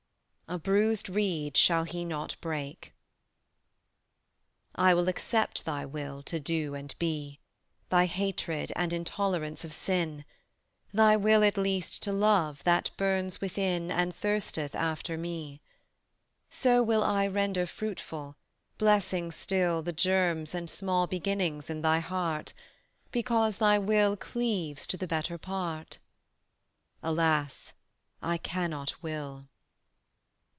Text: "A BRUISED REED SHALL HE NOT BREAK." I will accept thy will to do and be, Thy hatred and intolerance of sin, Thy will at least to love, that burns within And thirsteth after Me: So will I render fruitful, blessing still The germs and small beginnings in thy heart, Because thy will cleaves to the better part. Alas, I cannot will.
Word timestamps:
"A 0.51 0.59
BRUISED 0.59 1.07
REED 1.07 1.55
SHALL 1.55 1.85
HE 1.85 2.03
NOT 2.03 2.35
BREAK." 2.41 2.93
I 4.75 4.93
will 4.93 5.07
accept 5.07 5.63
thy 5.63 5.85
will 5.85 6.21
to 6.23 6.41
do 6.41 6.75
and 6.75 6.93
be, 6.99 7.39
Thy 7.87 8.05
hatred 8.05 8.73
and 8.75 8.91
intolerance 8.91 9.63
of 9.63 9.71
sin, 9.71 10.25
Thy 10.93 11.15
will 11.15 11.41
at 11.45 11.55
least 11.57 12.03
to 12.03 12.11
love, 12.11 12.65
that 12.65 12.89
burns 12.97 13.39
within 13.39 13.89
And 13.91 14.13
thirsteth 14.13 14.75
after 14.75 15.17
Me: 15.17 15.61
So 16.49 16.83
will 16.83 17.01
I 17.05 17.27
render 17.27 17.65
fruitful, 17.65 18.35
blessing 18.77 19.31
still 19.31 19.81
The 19.81 19.93
germs 19.93 20.53
and 20.53 20.69
small 20.69 21.07
beginnings 21.07 21.69
in 21.69 21.81
thy 21.81 21.99
heart, 21.99 22.51
Because 23.13 23.55
thy 23.55 23.79
will 23.79 24.17
cleaves 24.17 24.85
to 24.87 24.97
the 24.97 25.07
better 25.07 25.37
part. 25.37 25.99
Alas, 27.01 27.71
I 28.21 28.37
cannot 28.37 29.01
will. 29.01 29.47